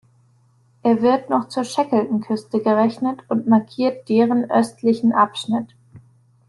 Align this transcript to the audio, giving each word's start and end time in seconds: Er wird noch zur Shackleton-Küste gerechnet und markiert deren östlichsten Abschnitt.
Er 0.81 1.03
wird 1.03 1.29
noch 1.29 1.47
zur 1.49 1.63
Shackleton-Küste 1.63 2.59
gerechnet 2.59 3.19
und 3.29 3.47
markiert 3.47 4.09
deren 4.09 4.49
östlichsten 4.49 5.13
Abschnitt. 5.13 5.75